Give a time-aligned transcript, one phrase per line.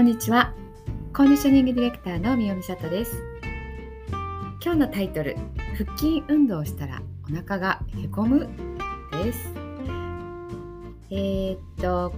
[0.00, 0.54] こんにちは。
[1.14, 3.22] コンディショニングディレクターの三尾美里です。
[4.64, 5.36] 今日のタイトル、
[5.76, 8.48] 腹筋運動をしたらお腹がへこむ？
[9.22, 9.52] です。
[11.10, 12.14] えー、っと、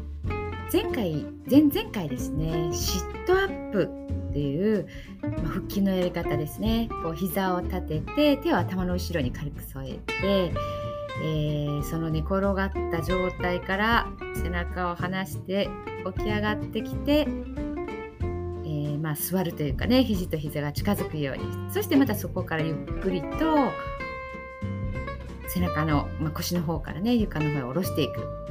[0.72, 3.90] 前回、前々回ですね、シットアップ
[4.30, 4.86] っていう、
[5.20, 6.88] まあ、腹筋のやり方ですね。
[7.02, 10.52] こう膝を立てて、手を頭の後ろに軽く添えて、
[11.24, 15.68] えー、その寝転がった状態から背中を離して
[16.16, 17.26] 起き上がってきて、
[19.02, 23.28] まあ、座るというかね肘と膝が近づくようにそしてまたそこからゆっくりと
[25.48, 28.42] 背中の、まあ、腰の方からね床の方へ下ろしていく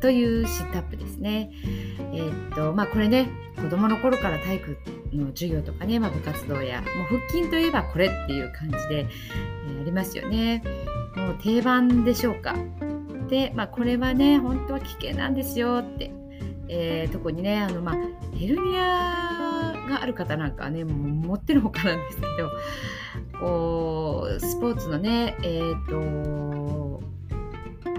[0.00, 1.52] というシットアップですね。
[2.12, 4.76] えー、っとまあこれね子供の頃から体育
[5.12, 10.64] の授業とかね、まあ、部活動やもう腹筋といえばこれっていう感じで、えー、ありますよね。
[11.14, 12.56] もう定番でしょうか。
[13.28, 16.10] で、まあ、これはね本当は危険なんですよって、
[16.74, 17.96] えー、特にねあの、まあ、
[18.34, 20.94] ヘルニアがある方なんかはねもう
[21.28, 27.02] 持ってるほかなんですけどこうスポーツのねえ、ー、と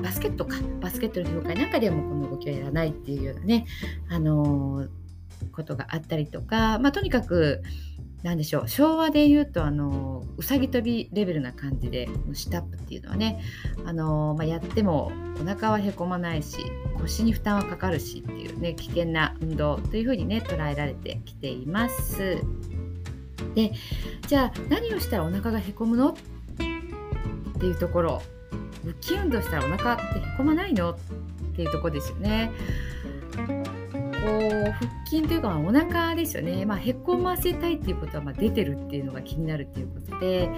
[0.01, 3.67] バスケットかバスケットの業界なんかでもこの動きはやらないっていうようなね
[4.09, 4.87] あの
[5.51, 7.61] ことがあったりとか、まあ、とにかく
[8.23, 13.41] 何でしょう昭和で言うとあのうさぎ跳びレベルな感じでシタップっていうのはね
[13.85, 16.57] あの、まあ、やってもお腹はへこまないし
[16.99, 22.37] 腰に負担はかかるしっていうね危険な運動というふうにね捉えられてきています。
[23.55, 23.73] で
[24.27, 26.11] じゃあ何をしたらお腹がへこむの？
[26.11, 26.15] っ
[27.59, 28.21] ていうところ
[28.83, 30.91] 腹筋運動したらお腹ってへこまないの？
[30.91, 30.97] っ
[31.55, 32.51] ていうところですよね。
[34.23, 40.49] こう腹筋というかお腹ですよね、まあ、へこませたいっていうことはま出てるっていうのが気になるっていうことで、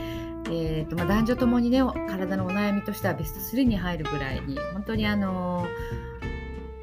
[0.52, 5.68] えーとまあ、男女ともにね体のお悩みとしてはベスト3に入るぐらいに本当にあの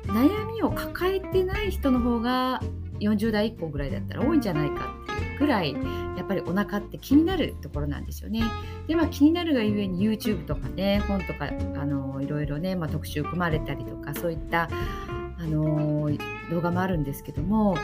[0.06, 2.60] 悩みを抱えてない人の方が
[3.00, 5.72] 40代以降ぐらいだったら多いんじゃないかっていうぐらい
[6.16, 8.42] やっぱりお腹って気になるところなんですよね。
[8.86, 14.68] でまあ気になるがゆえに YouTube とかね本とかあのいろいろね、まあ、特集組まれたりとかそういった
[15.42, 16.10] あの
[16.50, 17.76] 動画もあるんですけども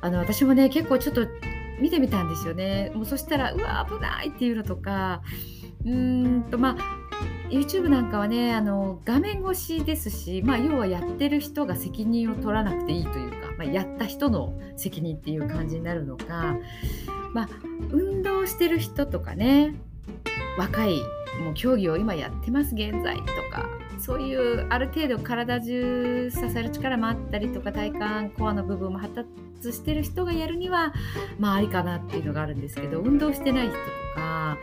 [0.00, 1.26] あの私もね結構ちょっと
[1.80, 2.92] 見てみたんですよね。
[2.94, 5.22] もうそしたらうわ危ないっていうのとか
[5.84, 7.02] うーんとまあ
[7.50, 16.56] YouTube なんかはねあの画面越しですし、まあ、要はやってる人が責任を取らなくていいというか、まあ、やった人の責任っていう感じになるのか、
[17.34, 17.48] まあ、
[17.90, 19.74] 運動してる人とかね
[20.58, 20.98] 若い
[21.42, 23.68] もう競技を今やってます現在とか
[24.02, 30.92] そういうある程度体中支える力もあったりとか体幹コアの部分も発達してる人がやるには
[31.38, 33.80] まあありかなっていうのがあるんですけど運動してない人と
[34.16, 34.58] か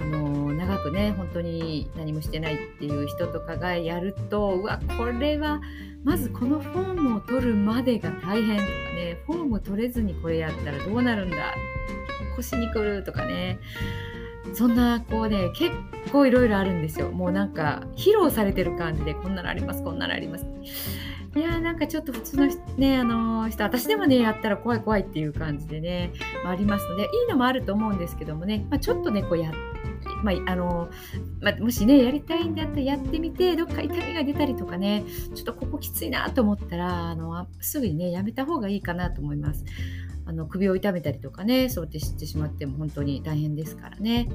[0.00, 5.60] あの長くね本当に何もしてないっていう人とかがやるとうわこれは
[6.02, 11.54] まずこのフォームを取るまでが大変とかねフォーム取れずにこれやったらどうなるんだ
[12.34, 13.60] 腰にくるとかね
[14.52, 15.72] そんなこうね結
[16.12, 20.46] 構いろいろあるんですよもうなんか披露されてる感じでこんなのありますこんなのあります
[21.36, 22.46] いやーなんかちょっと普通の
[22.76, 26.12] ねあの人私でもねやったら怖い怖いっていう感じでね、
[26.42, 29.52] まあ、ありますのでいいのもあると思うんですけどもね、まあ、ちょっとねこうや
[30.22, 30.90] まあ、あの
[31.40, 39.64] まあ、もしねやりたいんだったらやってみてどっか痛みが出たりとかねちょっとここきついなと思ったらあのすぐにねやめた方がいいかなと思います。
[40.26, 44.28] あの首を痛めたりとかねそうって知ってしまっても本当に大変ですからね。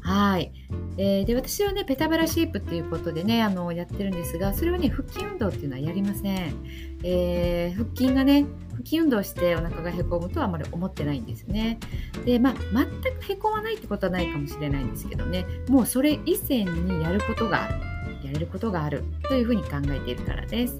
[0.00, 0.52] はい、
[0.96, 6.54] えー、で私はねペタバラシープっていうことでねあのやってるんですがそれはね腹筋運動っていうのはやりません。
[7.02, 11.78] えー、腹筋がね腹筋運動してお腹がへこむとはあまり思ってないんですね。
[12.24, 12.86] でまあ全
[13.18, 17.93] くへこまないってことはないかもしれないんですけどねもうそれ以前にやることがある
[18.34, 20.78] れることがあるというふうに考えているからです。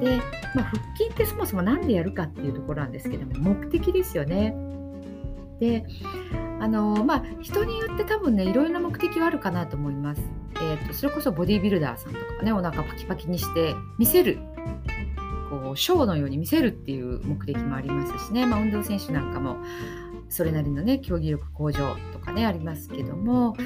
[0.00, 0.20] で、
[0.54, 4.54] まあ、腹筋ってそもそも何でやるかっていうところなんですけども目的ですよね。
[5.60, 5.84] で
[6.60, 10.22] あのまあ人によって多分ねいろいろな目的はあるかなと思います。
[10.56, 14.38] えーと、それこそボディービルダーさんとかねお腹パキパキにして見せる
[15.50, 19.56] こうショーのように見せるっていう目的もありますしね、まあ、運動選手なんかも
[20.28, 23.56] それなりのね競技力向上とかねありますけども、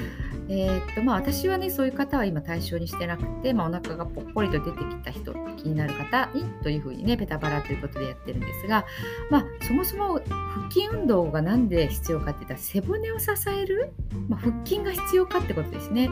[0.47, 8.85] えー、っとまあ、私はねそういう方は今対象にしてなくて、まあ、お腹がぽっこりと出てきた人気になる方にというふうにねペタバラということでやってるんですが、
[9.29, 13.93] まあ、そもそも腹筋運動が何で必要かっていったら背骨を支える、
[14.29, 16.09] まあ、腹筋が必要かってことですね。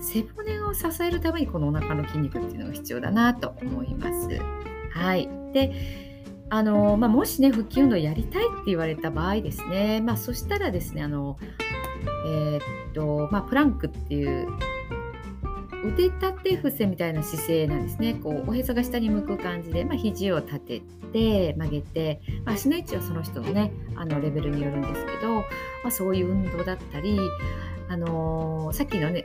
[0.00, 4.28] 背骨を支えるためにこのお腹の筋肉っていうのが必要だなと思います。
[4.90, 6.07] はい、で
[6.50, 11.36] あのまあ、もしね腹筋運動やりたいって言われた場合ですね、まあ、そしたらですねあの、
[12.26, 12.62] えー、っ
[12.94, 14.48] とまあ、プランクっていう
[15.84, 18.14] 腕立て伏せみたいな姿勢なんですね。
[18.14, 25.42] こうおへそが下に向く感じで、まあ、肘を立てて曲げて、まあ、足の位置はその人のねあのレベルによるんですけど、ま
[25.86, 27.18] あ、そういう運動だったり
[27.88, 29.24] あのー、さっきのね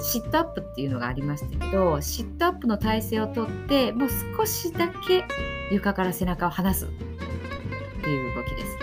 [0.00, 5.24] シットアップっていうのがありましたけどシットアップの体勢をとってもう少しだけ
[5.70, 8.78] 床から背中を離すっていう動きです。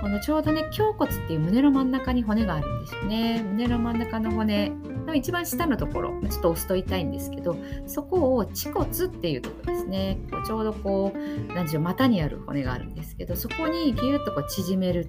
[0.00, 3.42] このちょうどね胸骨っていう胸の真ん中に骨があるんですよね。
[3.42, 4.72] 胸の真ん中の骨
[5.06, 15.06] の一番下のところちょっと押すと痛いんですけどそこを恥骨っていうところですねこうちょうどこう何でしょう股にある骨があるんですけどそこにギュッとこう縮める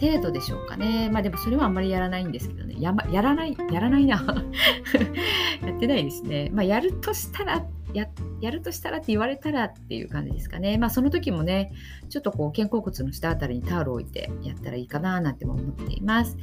[0.00, 1.10] 程度でしょうかね。
[1.12, 2.76] まあでもそれはあんまりやらないんですけどね。
[2.78, 4.16] や,、ま、やらない、やらないな。
[5.64, 6.50] やってないですね。
[6.52, 8.08] まあやるとしたらや
[8.40, 10.78] やるとしたらって言われたらっていう感じですかね。
[10.78, 11.72] まあその時もね、
[12.08, 16.36] ちょっとこう肩甲骨の下あたりにタオルを置いてやったらいいかななんても思っています。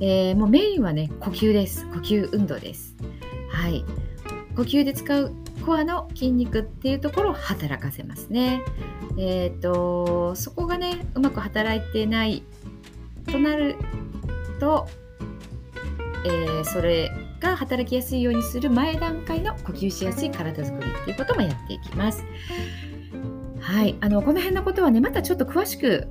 [0.00, 1.86] えー、もうメインはね、呼吸です。
[1.88, 2.96] 呼吸運動です。
[3.50, 3.84] はい。
[4.56, 5.32] 呼吸で使う
[5.66, 8.62] コアの筋肉っていうところを働かせますね。
[9.18, 12.42] えっ、ー、と、そこがね、うまく働いてない
[13.26, 13.76] となる
[14.60, 14.86] と、
[16.24, 22.24] えー、それが働きやすいようにする前段階の呼吸しやすい体づくりっていうこともやっていきます。
[23.60, 26.06] はい、あのこの辺のことはねまたちょっと詳しく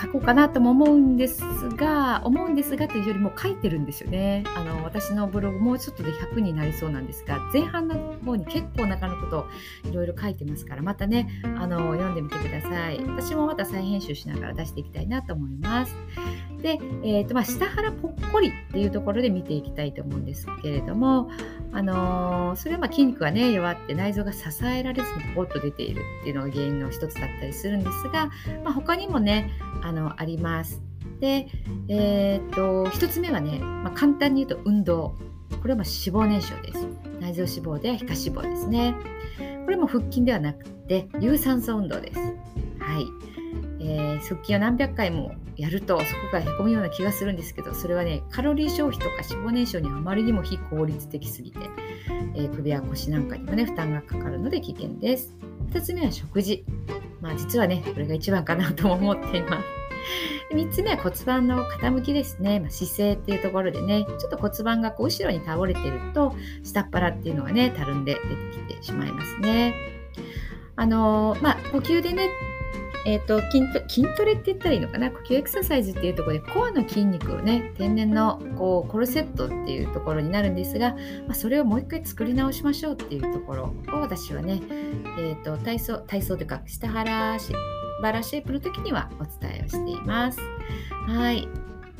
[0.00, 1.42] 書こうかなとも思うんです
[1.76, 4.44] が思うんですがというよりも書いてるんですよね。
[4.56, 9.46] あの私のブログもうちょっとで100になりそうなんですが前半の方に結構中のこと
[9.88, 13.00] いろいろ書いてますからまたねあの読んでみてください。
[13.04, 15.94] 私もまた再編集しながら出していきたいなと思います。
[16.62, 21.30] で、えーとまあ、下腹ぽっこりっていうところで見ていきたいと思うんですけれども、
[21.72, 28.30] あのー、それはま筋肉がね弱って内臓が支えられずにポコッと出ているっていうのが原因の一つだったりするんですが、
[28.64, 29.50] まあ、他にもね
[29.82, 30.82] あのあります。
[31.20, 31.48] で、
[31.88, 35.14] えーと、1つ目はね、まあ、簡単に言うと運動。
[35.60, 36.86] これは脂肪燃焼です。
[37.20, 38.94] 内臓脂肪では皮下脂肪ですね。
[39.66, 42.18] これも腹筋ではなくて有酸素運動です。
[42.18, 43.06] はい。
[43.80, 51.58] えー、腹筋を何百回もやるとそこがへこむような気がするんですけどそれはねカロリー消費とか脂肪燃焼にあまりにも非効率的すぎて、
[52.34, 55.34] えー、首や腰なんかにもね負担がかかるので危険です。
[55.70, 56.64] 2つ目は食事。
[57.20, 59.64] まあ実はねこれが一番かなと思っています。
[60.54, 66.34] 3つ目は骨盤の傾きですね、まあ、姿勢っていうところでねちょっと骨盤がこう後ろに倒れてると
[66.64, 69.74] 下っ腹っていうのがねたるんで出てきてしまいますね。
[70.76, 72.28] あのー、まあ呼吸でね
[73.06, 75.10] えーと、筋筋トレって言ったらいいのかな？
[75.10, 80.94] 呼吸エクササイズっていうところでコアの筋肉をね天然のこうコルセットっていうところになるんですが、
[81.26, 84.60] まあ、それをもう一回作り直しましょうっていうところを私はね、
[85.18, 87.38] えーと、体操体操というか下腹
[88.02, 90.38] バラシェイプの時にはお伝えをしています。
[91.06, 91.48] はい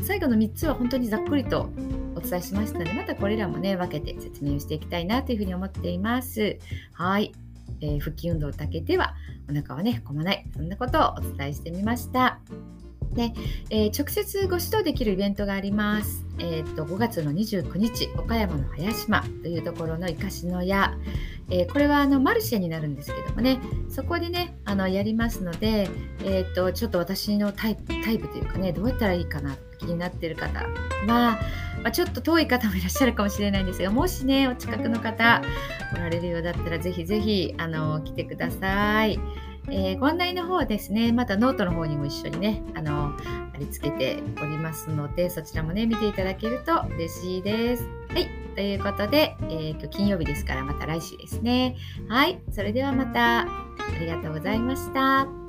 [0.02, 1.68] 最後の3つは本当にざっくりと
[2.14, 6.58] お伝えしましたのでまたこれらもね分けて説明をしていきたいなというふうに思っています。
[6.92, 7.32] はい
[7.80, 9.14] えー、腹筋運動だけでは
[9.48, 12.40] お腹はねへこまないそんなことをお伝えしてみました。
[13.12, 13.32] で、
[13.70, 16.26] えー、直接ご指導できるイベントがあります。
[16.38, 20.96] えーと、5月の29日岡山の早島というところの生かしの屋、
[21.50, 25.88] えー、これはあのマルシェになるんですけどもねそこでねあのやりますので、
[26.24, 30.68] えーと、ちょっと私のタイプタイプというかねどうやったらいいかな気になってる方は、
[31.06, 31.38] ま
[31.84, 35.42] あ、ちょっと遠い方もいらっしゃるかもしれないんですがもしねお近くの方
[35.94, 39.18] おられるようだったらぜひぜひあの来てください。
[39.68, 43.12] えー、ご案内の方はですね、またノートの方にも一緒にね、あの、
[43.52, 47.99] 貼り付けておりますので、そちらもね、見ていただけると嬉しいです。
[48.54, 51.76] ということで、えー、今日金曜日ですから、また来週ですね。
[52.08, 52.40] はい。
[52.50, 53.46] それではまた、あ
[53.98, 55.39] りがとうございました。